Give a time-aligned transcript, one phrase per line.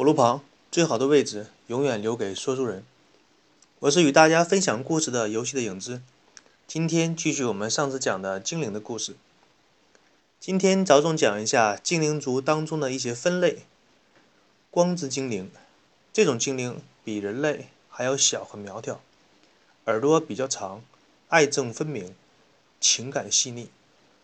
[0.00, 0.40] 火炉旁
[0.72, 2.82] 最好的位置永远留给说书人。
[3.80, 6.00] 我是与大家分享故事的游戏的影子。
[6.66, 9.14] 今天继续我们上次讲的精灵的故事。
[10.40, 13.66] 今天着重讲一下精灵族当中的一些分类。
[14.70, 15.50] 光之精灵，
[16.14, 19.02] 这种精灵比人类还要小和苗条，
[19.84, 20.82] 耳朵比较长，
[21.28, 22.14] 爱憎分明，
[22.80, 23.68] 情感细腻，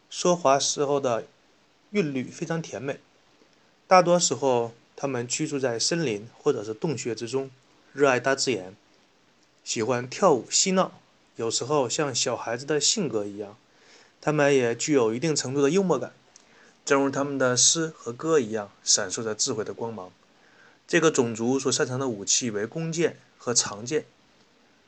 [0.08, 1.26] 说话时候的
[1.90, 2.98] 韵律非常甜美。
[3.86, 4.72] 大多时候。
[4.96, 7.50] 他们居住在森林或者是洞穴之中，
[7.92, 8.74] 热爱大自然，
[9.62, 10.98] 喜欢跳舞嬉闹，
[11.36, 13.56] 有时候像小孩子的性格一样。
[14.22, 16.12] 他们也具有一定程度的幽默感，
[16.84, 20.10] 正如他们的诗和歌一样，闪烁着智慧的光芒。
[20.88, 24.06] 这个种族所擅长的武器为弓箭和长剑。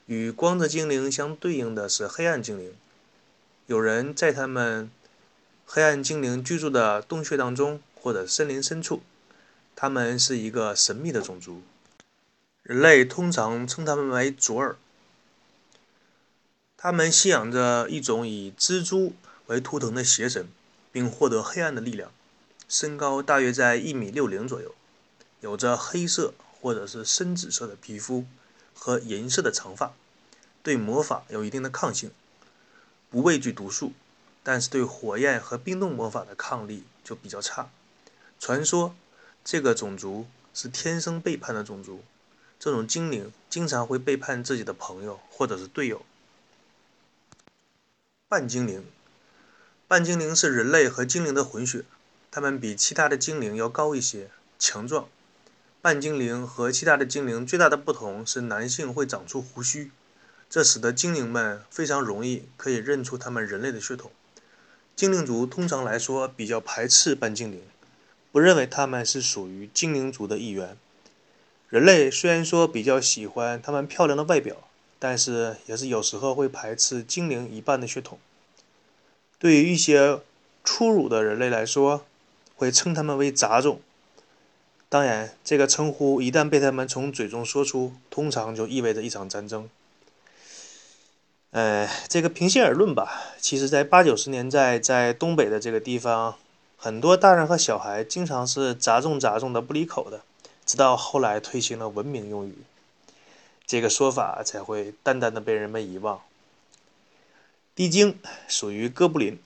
[0.07, 2.73] 与光之精灵相对应的是黑暗精灵。
[3.67, 4.91] 有人在他们
[5.67, 9.03] 黑暗精灵居住的洞穴当中或者森林深处。
[9.81, 11.63] 他们是一个神秘的种族，
[12.65, 14.75] 人类通常称他们为卓尔。
[16.77, 19.15] 他们信仰着一种以蜘蛛
[19.47, 20.49] 为图腾的邪神，
[20.91, 22.11] 并获得黑暗的力量。
[22.69, 24.75] 身高大约在一米六零左右，
[25.43, 28.25] 有着黑色或者是深紫色的皮肤
[28.75, 29.93] 和银色的长发，
[30.65, 32.11] 对魔法有一定的抗性，
[33.09, 33.93] 不畏惧毒素，
[34.43, 37.71] 但是对火焰和冰冻魔法的抗力就比较差。
[38.41, 38.97] 传说。
[39.51, 42.05] 这个种族是天生背叛的种族，
[42.61, 46.05] 这种精灵经常会背叛自己的朋友或者是队友。
[48.29, 48.85] 半精灵，
[49.87, 51.87] 半精灵是人类和精灵的混血，
[52.31, 55.09] 它们比其他的精灵要高一些，强壮。
[55.81, 59.91] 半精灵和其他的精灵最大的不同是男性会长出胡须，
[60.51, 64.11] 这使得精灵们非常容易可以认出他们人类的血统。
[64.95, 67.63] 精灵族通常来说比较排斥半精灵。
[68.31, 70.77] 不认为他们是属于精灵族的一员。
[71.69, 74.57] 人类虽然说比较喜欢他们漂亮的外表，
[74.99, 78.19] 但是也是有时候会排斥精灵一半的血统。
[79.39, 80.21] 对于一些
[80.65, 82.05] 粗鲁的人类来说，
[82.57, 83.81] 会称他们为杂种。
[84.89, 89.69] 当然，这个称呼一旦被他们从嘴中说出，通常就意味着一场战争。
[91.51, 96.37] 呃，这个平心而论吧，其实，在八九十年代，在东北的这个地方。
[96.81, 100.21] 很多大人和小孩经常是杂种杂种的不离口的，
[100.65, 102.59] 直到后来推行了文明用语，
[103.67, 106.21] 这个说法才会淡淡的被人们遗忘。
[107.75, 108.17] 地精
[108.47, 109.41] 属于哥布林，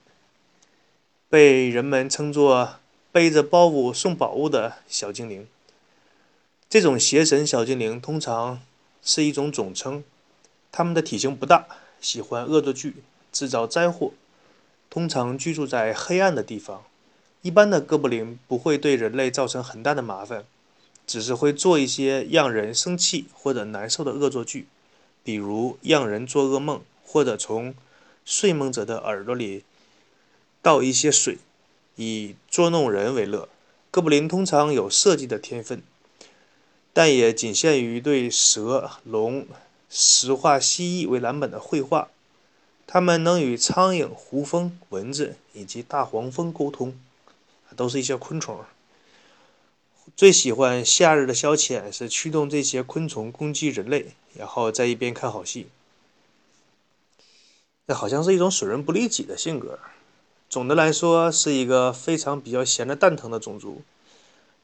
[1.31, 2.75] 被人们称作
[3.10, 5.49] 背着包袱送宝物的小精灵。
[6.69, 8.60] 这种邪神小精灵通常
[9.03, 10.04] 是一种总称，
[10.70, 11.64] 他们的体型不大，
[11.99, 14.12] 喜欢恶作剧，制造灾祸，
[14.91, 16.84] 通常居住在黑暗的地方。
[17.42, 20.44] 一般的哥布林不会对人类造成很大的麻烦，
[21.06, 24.69] 只是会做一些让人生气或者难受的恶作剧，
[25.25, 27.75] 比如让人做噩梦，或者从
[28.25, 29.64] 睡梦者的耳朵里
[30.62, 31.38] 倒一些水，
[31.97, 33.48] 以捉弄人为乐。
[33.91, 35.82] 哥布林通常有设计的天分，
[36.92, 39.44] 但也仅限于对蛇、龙、
[39.91, 42.08] 石化蜥蜴为蓝本的绘画。
[42.86, 46.94] 他们能与苍蝇、胡蜂、蚊子以及大黄蜂沟通。
[47.75, 48.65] 都是一些昆虫，
[50.16, 55.69] 最喜欢夏日的消遣是驱动这些昆虫攻击人类，然后在一边看好戏。
[57.87, 59.78] 这好像是一种损人不利己的性格。
[60.49, 63.82] 总的来说，是一个非常比较闲的蛋疼的种族。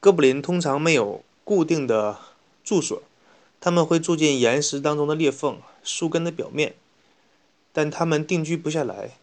[0.01, 2.19] 哥布林通常没有固定的
[2.63, 3.03] 住所，
[3.61, 6.75] 他们会住进岩石当中的裂缝、树根的表面，
[7.73, 9.17] 但他们定居不下来，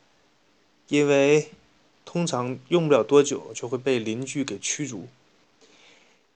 [0.90, 1.52] 因为。
[2.16, 5.10] 通常用不了多久就会被邻居给驱逐。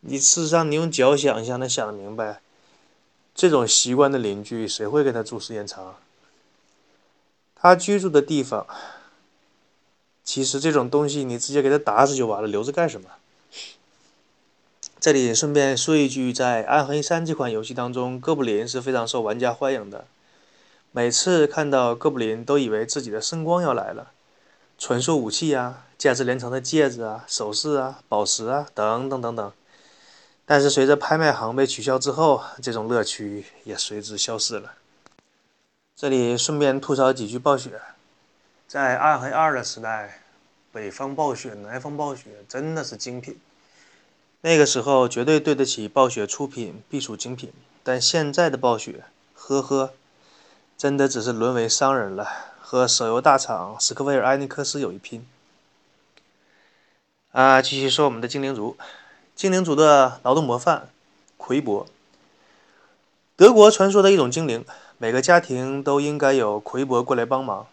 [0.02, 2.42] 你事实上，你用脚想一下，能想得明白，
[3.34, 5.96] 这种习惯的邻居谁会跟他住时间长？
[7.56, 8.68] 他居住的地方，
[10.26, 13.12] 其实这种东西你直接给他打死就完了，留着干什么？
[15.00, 20.06] 这里顺便说一句，在《暗黑三》这款游戏当中，哥布林是非常受玩家欢迎的。
[20.92, 24.12] 每次看到哥布林，都以为自己的圣光要来了。
[24.80, 29.52] 传说武器啊，价值连城的戒指啊、首饰啊、宝石啊，等等等等。
[30.46, 34.76] 但是随着拍卖行被取消之后，这种乐趣也随之消失了。
[35.98, 37.82] 这里顺便吐槽几句暴雪，
[38.70, 40.22] 在暗黑二的时代，
[40.72, 43.38] 北方暴雪、南方暴雪真的是精品。
[44.40, 47.52] 那个时候绝对对得起暴雪出品必属精品，
[47.84, 49.04] 但现在的暴雪，
[49.34, 49.92] 呵呵，
[50.78, 52.49] 真的只是沦为商人了。
[52.72, 55.26] 和手游大厂史克威尔艾尼克斯有一拼。
[57.32, 58.78] 啊，继续说我们的精灵族，
[59.36, 60.88] 精灵族的劳动模范
[61.36, 61.88] 奎伯。
[63.36, 64.64] 德国传说的一种精灵，
[65.00, 67.66] 每个家庭都应该有奎伯过来帮忙。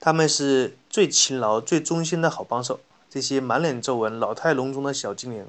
[0.00, 2.80] 他们是最勤劳、最忠心的好帮手。
[3.10, 5.46] 这些满脸皱纹、老态龙钟的小精灵，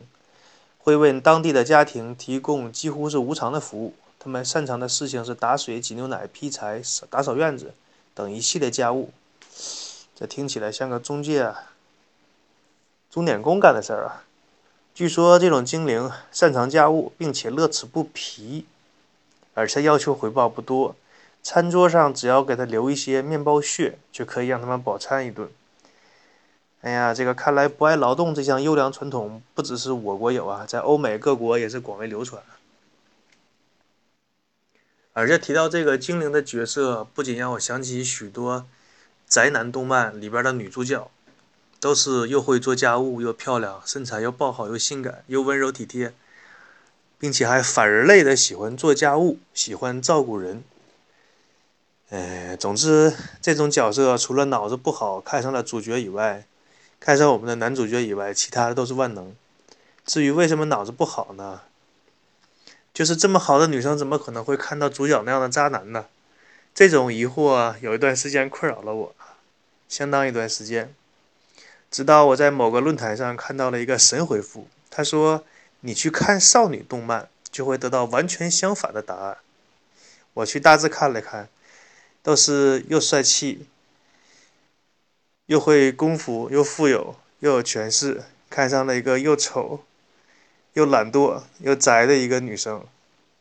[0.80, 3.94] 会为当地的家庭提供几乎是无偿的服务。
[4.20, 7.74] 他们擅长的事情是打水、挤牛奶、劈柴、打扫院子
[8.16, 9.12] 等一系列家务。
[10.16, 11.72] 这听起来像个中介啊、
[13.12, 14.24] 钟点工干的事儿啊！
[14.94, 18.66] 据说这种精灵擅长家务，并且乐此不疲，
[19.54, 20.96] 而且要求回报不多。
[21.44, 25.50] 餐桌上只要给他留一些面包屑，就可以让他们饱餐一顿。
[26.80, 32.42] 哎呀，这个看来不爱劳动这项优良传统不只是我国有啊，在欧美各国也是广为流传。
[35.16, 38.66] 而且提到这个精灵的角色，不仅让我想起许多
[39.26, 41.10] 宅男动漫里边的女主角，
[41.80, 46.14] 都是又会做家务又漂亮，身材又爆好又性感又温柔体贴，
[47.18, 50.62] 并且还反人类的喜欢做家务，喜欢照顾人。
[52.10, 56.46] 哎，总之这种角色除了脑子不好看上了主角以外，
[57.00, 59.34] 看上我们的男主角以外，其他的都是万能。
[60.06, 61.62] 至于为什么脑子不好呢？
[62.96, 66.06] 就是这么好的女生，怎么可能会看到主角那样的渣男呢？
[66.74, 69.16] 这种疑惑有一段时间困扰了我，
[69.90, 70.96] 相当一段时间。
[71.92, 75.44] 直到我在某个论坛上看到了一个神回复，他说
[75.82, 79.40] ：“你去看少女动漫，就会得到完全相反的答案。”
[80.36, 81.50] 我去大致看了看，
[82.24, 83.68] 都是又帅气。
[85.48, 89.84] 又会功夫，又富有，又有权势，看上了一个又丑、
[90.76, 92.86] 又懒惰、又宅的一个女生，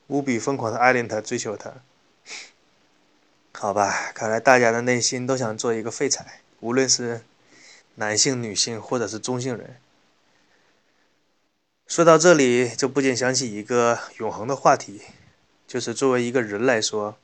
[0.07, 1.75] 无比疯狂的爱恋他，追求她。
[3.53, 7.23] 好吧，看来大家的内心都想做一个废柴，无论是
[7.97, 9.77] 男性、女性，或者是中性人。
[11.89, 15.01] 说到这里，就不禁想起一个永恒的话题，
[15.67, 17.17] 就是作为一个人来说，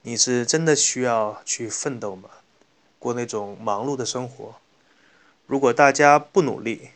[0.00, 2.30] 你是真的需要去奋斗吗？
[2.98, 4.54] 过那种忙碌的生活，
[5.46, 6.90] 如果大家不努力，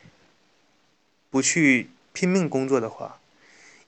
[1.29, 3.19] 不去拼命工作的话，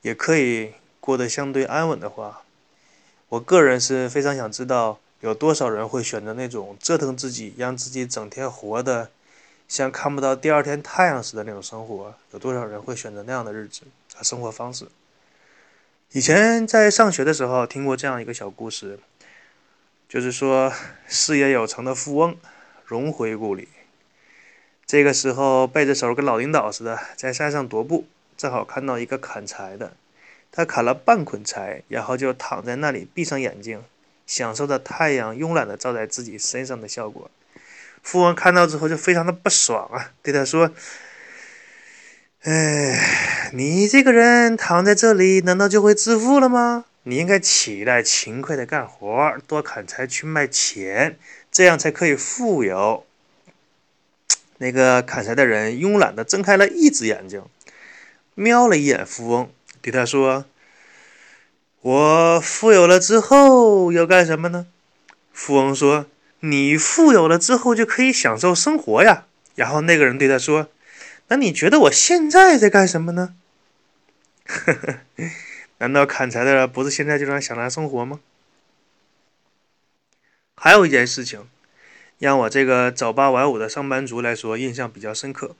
[0.03, 2.43] 也可以过得相对安稳的话，
[3.31, 9.11] 我个人是非常想知道，有多少人会选择那种折腾自己，让自己整天活的
[9.67, 12.15] 像看不到第二天太阳似的那种生活？
[12.33, 13.85] 有多少人会选择那样的日子
[14.15, 14.87] 和生活方式？
[16.13, 18.99] 以前在上学的时候听过这样一个小故事。
[20.07, 20.73] 就是说，
[21.07, 22.37] 事业有成的富翁
[22.85, 23.69] 荣回故里。
[24.87, 28.07] 这个时候，背着手跟老领导似的，在山上踱步，
[28.39, 29.93] 正好看到一个砍柴的。
[30.51, 33.85] 他砍了半捆柴，然后就躺在那里，闭上眼睛，
[34.27, 37.31] 享受着太阳慵懒的照在自己身上的效果。
[38.03, 40.71] 富翁看到之后就非常的不爽啊，对他说
[42.43, 51.19] ：“哎，你这个人躺在这里，难道就会致富了吗？”你应该起来勤快的干活，多砍柴去卖钱，
[51.51, 53.05] 这样才可以富有。
[54.59, 57.43] 那个砍柴的人慵懒的睁开了一只眼睛，
[58.39, 59.51] 瞄了一眼富翁，
[59.83, 60.45] 对他说
[61.83, 64.69] ：“我富有了之后要干什么呢？”
[65.35, 66.07] 富翁说
[66.39, 69.27] ：“你富有了之后就可以享受生活呀。”
[69.57, 70.69] 然后那个人对他说
[71.27, 73.35] ：“那你觉得我现在在干什么呢？”
[74.47, 75.01] 呵 呵。
[75.79, 78.21] 难道砍柴的不是现在就能享受生活吗？
[80.55, 81.49] 还有一件事情，
[82.21, 85.57] 让我这个早八晚五的上班族来说印象比较深刻，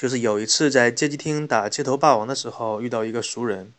[0.00, 3.70] 就是有一次在街机厅打街头霸王的时候，遇到一个熟人，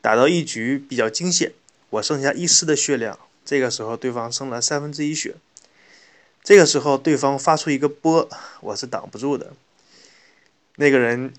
[0.00, 1.52] 打到一局比较惊险，
[1.90, 5.34] 我剩下一丝的血量，这个时候对方剩了三分之一血，
[6.44, 8.28] 这个时候对方发出一个波，
[8.60, 9.52] 我是挡不住的，
[10.76, 11.34] 那个人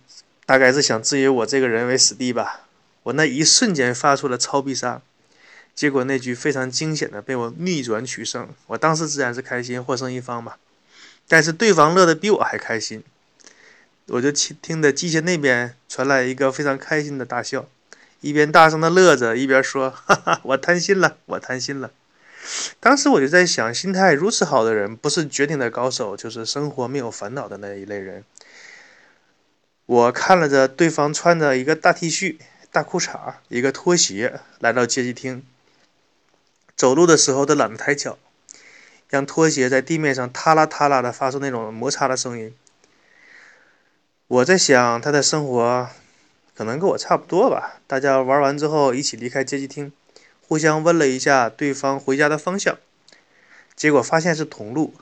[0.46, 2.68] 大概是想置以我这个人为死地吧。
[3.04, 5.02] 我那一瞬间发出了超必杀，
[5.74, 8.50] 结果那局非常惊险的被我逆转取胜。
[8.68, 10.56] 我当时自然是开心，获胜一方嘛。
[11.30, 13.02] 但是对方乐得比我还开心，
[14.10, 17.68] 我就听听着机械那边传来一个非常开心的大笑，
[18.22, 21.92] 一边大声的乐着，一边说：“哈哈，我贪心了，我贪心了。”
[22.80, 28.24] 当时我就在想，心态如此好的人，不是绝顶的高手，就是生活没有烦恼的那一类人。
[29.86, 32.38] 我看了着对方穿着一个大 T 恤。
[32.72, 35.44] 大裤衩，一个拖鞋，来到街机厅。
[36.76, 38.20] 走路的时候都懒得抬脚，
[39.10, 42.54] 让拖鞋在地面上塌啦塌啦的发出那种摩擦的声音。
[44.30, 45.90] 我在想，他的生活
[46.56, 47.82] 可能跟我差不多吧。
[47.88, 49.92] 大家玩完之后一起离开街机厅，
[50.48, 52.78] 互相问了一下对方回家的方向，
[53.76, 54.94] 结果发现是同路。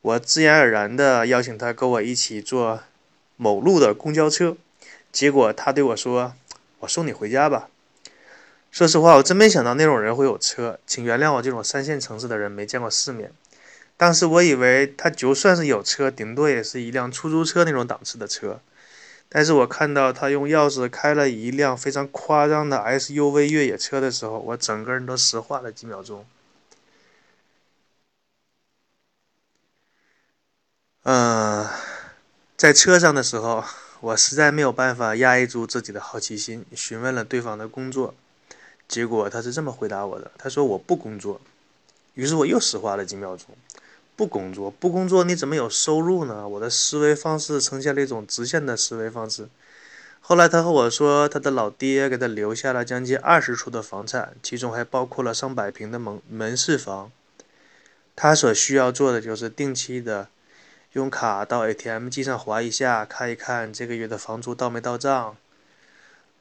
[0.00, 2.80] 我自然而然的邀请他跟我一起坐
[3.36, 4.56] 某路的公交车，
[5.12, 6.34] 结果他对我说。
[6.80, 7.68] 我送你回家吧。
[8.72, 13.32] 说实话，我真没想到那种人会有车，请原谅我这种三线城市的人没见过世面。
[13.98, 18.60] 当时我以为他就算是有车，顶多也是一辆出租车那种档次的车。
[19.28, 26.24] 但是我看到他用钥匙开了一辆非常夸张的 SUV 越野车的时候，我整个人都石化了几秒钟。
[31.02, 31.66] 嗯，
[32.56, 33.64] 在车上的时候，
[34.00, 38.14] 我实在没有办法压抑住自己的好奇心，询问了对方的工作。
[38.86, 41.40] 结果他是这么回答我的：“他说我不工作。”
[42.14, 43.46] 于是我又石化了几秒钟。
[44.18, 46.48] 不工作，不工作，你怎么有收入呢？
[46.48, 49.48] 我的思维方式呈现了一种直线的思维方式。
[50.20, 57.12] 后来他和我说，他的老爹给他留下了将近二十处的房产，其中还包括了上百平的门门市房。
[58.16, 60.26] 他所需要做的就是定期的。
[60.94, 65.36] 用卡到 ATM 机上划一下，看一看这个月的房租到没到账。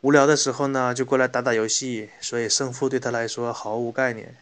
[0.01, 4.36] 无聊的时候呢，就过来打打游戏，所以胜负对他来说毫无概念。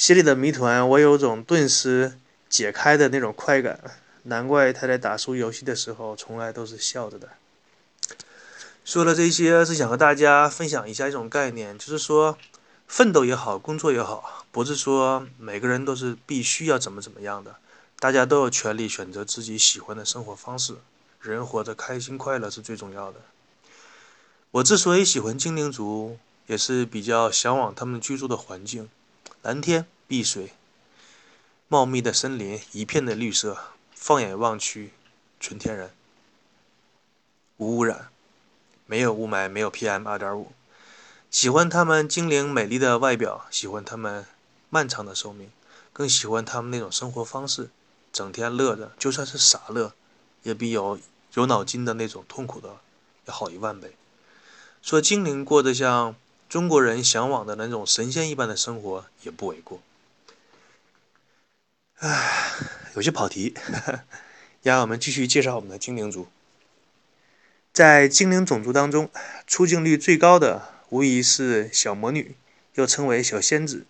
[0.00, 3.78] 心里的谜团，我有种顿时解开的那种快感。
[4.22, 7.28] 难怪他在打输游戏的时候，从来都是笑着的。
[8.82, 12.38] 说了这些，是想和大家分享一下一种概念，就是说，
[12.88, 17.56] 奋斗也好，工作也好，不是说每个人都是必须要怎么怎么样的。
[17.98, 20.76] 大家都有权利选择自己喜欢的生活方式，
[21.20, 23.20] 人活着开心快乐是最重要的。
[24.52, 26.16] 我之所以喜欢精灵族，
[26.46, 28.88] 也是比较向往他们居住的环境：
[29.42, 30.52] 蓝天、碧水、
[31.66, 33.56] 茂密的森林、一片的绿色，
[33.94, 34.92] 放眼望去，
[35.40, 35.90] 纯天然，
[37.56, 38.10] 无污染，
[38.84, 40.52] 没有雾霾，没有 PM 二点五。
[41.30, 44.26] 喜欢他们精灵美丽的外表，喜欢他们
[44.68, 45.50] 漫长的寿命，
[45.94, 47.70] 更喜欢他们那种生活方式。
[48.12, 49.94] 整天乐着，就算是傻乐，
[50.42, 50.98] 也比有
[51.32, 52.76] 有脑筋的那种痛苦的
[53.24, 53.96] 要好一万倍。
[54.82, 56.14] 说精灵过得像
[56.50, 59.80] 中国人向往的那种神仙一般的生活，也不为过。
[62.00, 62.52] 唉，
[62.96, 63.54] 有些跑题，
[64.64, 66.26] 让我们继续介绍我们的精灵族。
[67.72, 69.08] 在精灵种族当中，
[69.46, 72.34] 出镜率最高的无疑是小魔女，
[72.74, 73.86] 又称为小仙子。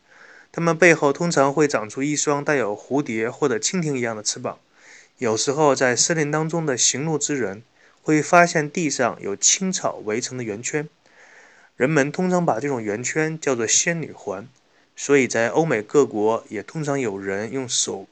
[0.53, 4.59] 她们背后通常会长出一双带有蝴蝶或者蜻蜓一样的翅膀。
[5.17, 7.63] 有时候，在森林当中的行路之人
[8.03, 10.87] 会发现地上有青草围成的圆圈，
[11.77, 14.49] 人们通常把这种圆圈叫做仙女环。
[14.97, 18.07] 所以在欧美各国也通常有人用手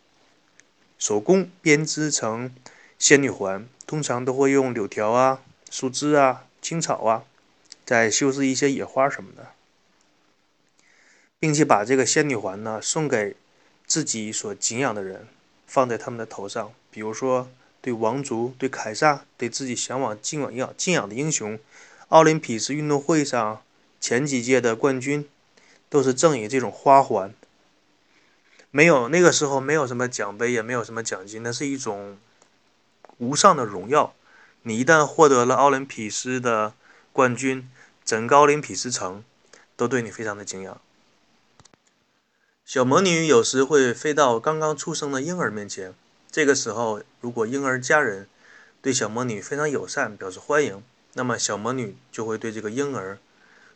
[0.99, 2.55] 手工编织成
[2.99, 7.25] 仙女环，通常都会用柳条啊、树枝啊、青草啊，
[7.85, 9.53] 再修饰一些野花什么的。
[11.39, 13.37] 并且把这个仙女环呢送给
[13.87, 15.29] 自己所敬仰的人，
[15.67, 16.73] 放在他们的头上。
[16.91, 17.49] 比如说，
[17.81, 21.59] 对王族、对凯撒、对自己向往敬仰敬仰的英雄，
[22.09, 23.63] 奥林匹斯运动会上
[24.01, 25.29] 前几届的冠军
[25.91, 27.35] 都是赠以这种花环。
[28.71, 32.17] 没有那个时候没有什么奖杯，也没有什么奖金，那是一种
[33.19, 34.15] 无上的荣耀。
[34.63, 36.75] 你一旦获得了奥林匹斯的
[37.13, 37.71] 冠军，
[38.05, 39.23] 整个奥林匹斯城
[39.77, 40.81] 都对你非常的敬仰。
[42.65, 45.95] 小魔女有时会飞到刚刚出生的婴儿面前，
[46.31, 48.29] 这个时候，如果婴儿家人
[48.83, 50.83] 对小魔女非常友善，表示欢迎，
[51.19, 53.19] 那么小魔女就会对这个婴儿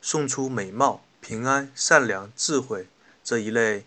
[0.01, 2.87] 送出美貌、平安、善良、智慧
[3.25, 3.85] 这一类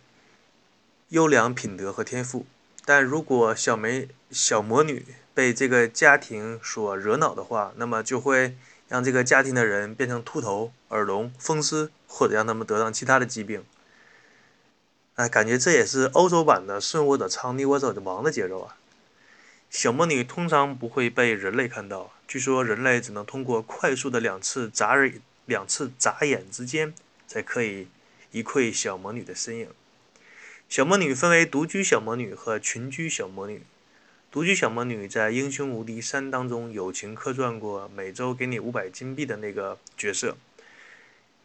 [1.08, 2.46] 优良品德和天赋。
[2.84, 8.58] 但如果小梅小魔女被这个家庭所惹恼的话，那么就会
[8.90, 13.64] 让这个家庭的人变成秃头、耳聋、风湿，或者让他们得上其他的疾病。
[15.16, 18.76] 哎，感觉这也是欧洲版的“顺我者昌，逆我者亡”的节奏啊！
[19.76, 25.12] 小魔女通常不会被人类看到，据说人类只能通过快速的两次眨耳、
[25.46, 26.94] 两次眨眼之间，
[27.28, 27.90] 才可以
[28.32, 29.68] 一窥小魔女的身影。
[30.70, 33.64] 小魔女分为独居小魔女和群居小魔女。
[34.32, 40.38] 独居小魔女在《英雄无敌三》当中友情客串过，每周给你五百金币的那个角色。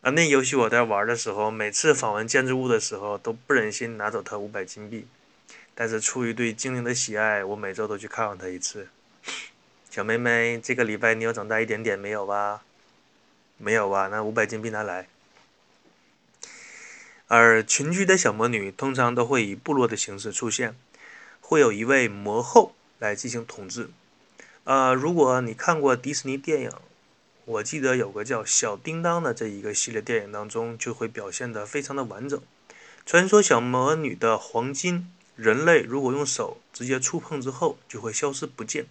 [0.02, 5.08] 啊，那游戏我在玩的时候，每次访问建筑物的时候都不忍心拿走它五百金币，
[5.80, 8.88] 但是出于对精灵的喜爱，我每周都去看望她一次。
[9.88, 12.60] 小妹妹，这个礼拜你有长大一点点没有吧？
[13.56, 14.08] 没有吧？
[14.08, 15.08] 那五百金币拿来。
[17.28, 20.76] 而群居的小魔女通常都会以部落的形式出现，
[21.40, 23.88] 会有一位魔后来进行统治。
[24.64, 26.70] 呃，如果你看过迪士尼电影。
[27.46, 32.38] 我记得有个叫小叮当的这一个系列电影当中，就会表现得非常的完整。
[33.06, 35.10] 传说小魔女的黄金，
[35.40, 38.86] 人类如果用手直接触碰之后，就会消失不见。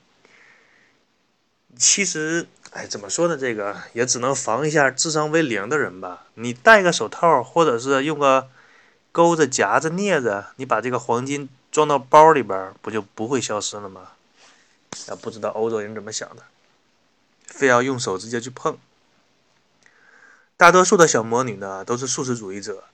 [1.77, 3.37] 其实，哎，怎么说呢？
[3.37, 6.25] 这个也只能防一下智商为零的人吧。
[6.33, 8.49] 你戴个手套，或者是用个
[9.11, 14.13] 钩子夹着、镊子，你把这个黄金装到包里边，不就不会消失了吗？
[15.07, 16.41] 啊，不知道欧洲人怎么想的，
[17.45, 18.75] 非要用手直接去碰。
[20.57, 22.85] 大多数的小魔女呢，都是素食主义者，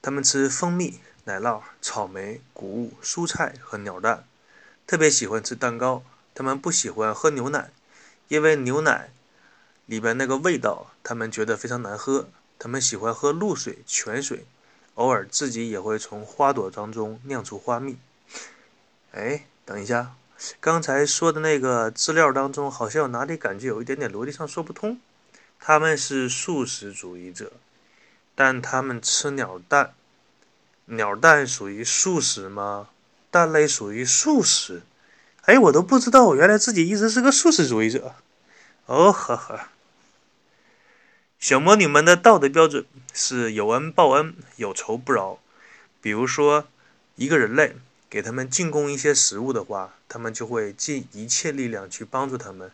[0.00, 4.24] 她们吃蜂蜜、奶酪、草莓、谷物、蔬菜和鸟蛋，
[4.86, 6.02] 特别喜欢吃蛋糕。
[6.34, 7.70] 他们不喜欢喝牛奶，
[8.28, 9.10] 因为牛奶
[9.86, 12.28] 里边那个味道，他们觉得非常难喝。
[12.58, 14.44] 他们喜欢喝露水、泉水，
[14.94, 17.96] 偶尔自己也会从花朵当中酿出花蜜。
[19.12, 20.14] 哎，等一下，
[20.60, 25.00] 刚才说的那个资料当中，好像哪里感觉有一点点逻辑上说不通。
[25.58, 27.52] 他们是素食主义者，
[28.34, 29.94] 但他们吃鸟蛋，
[30.86, 32.88] 鸟蛋属于素食吗？
[33.30, 34.82] 蛋类属于素食？
[35.42, 38.14] 哎，我都不知道，我原来自己一直是个素食主义者。
[38.86, 39.68] 哦呵呵，
[41.38, 45.38] 小魔女们的道德标准是有恩报恩，有仇不饶。
[46.00, 46.66] 比如说，
[47.16, 47.76] 一个人类
[48.08, 52.70] 给他们进贡一些食物的话，他们就会尽一切力量去帮助他们。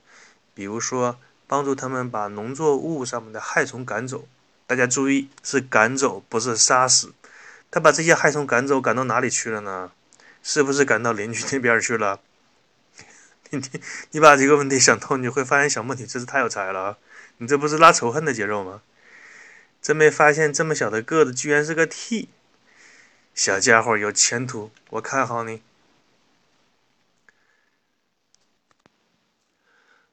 [0.55, 1.19] 比如说。
[1.51, 4.25] 帮助他们把农作物上面的害虫赶走。
[4.69, 7.13] 大家注意，是赶走，不是杀死。
[7.71, 9.93] 他把这些害虫赶走，赶到哪里去了呢？
[10.43, 12.21] 是不是赶到邻居那边去了？
[13.51, 16.99] 你你你把这个问题想通，你会发现小莫你真是太有才了啊！
[17.39, 18.83] 你这不是拉仇恨的节奏吗？
[19.83, 22.29] 真没发现这么小的个子居然是个 T，
[23.35, 25.63] 小家伙有前途，我看好你。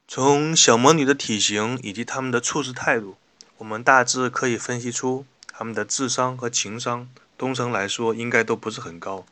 [0.08, 3.18] 从小魔女的体型以及她们的处事态度，
[3.58, 9.26] 我们大致可以分析出她们的智商和情商，东城来说应该都不是很高。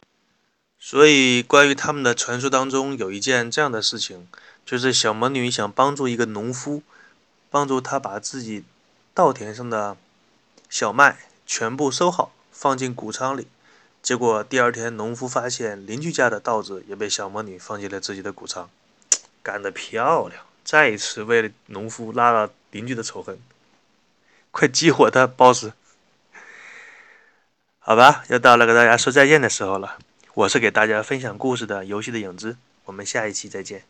[0.78, 4.28] 所以，关于他们的传说当中有一件这样的事情，
[4.66, 6.84] 就是小魔女想帮助一个农夫，
[7.50, 8.64] 帮助他把自己
[9.14, 9.98] 稻田上的
[10.70, 13.48] 小麦全部收好，放进谷仓里。
[14.04, 18.70] 结果第二天，农夫发现邻居家的稻子也被小魔女放进了自己的谷仓，
[19.42, 20.44] 干得漂亮！
[20.64, 23.40] 再一次为了农夫拉了邻居的仇恨，
[24.52, 25.70] 快激活他，boss！
[27.88, 29.98] 好吧，又到了跟大家说再见的时候了。
[30.34, 33.84] 我是给大家分享故事的游戏的影子，我们下一期再见。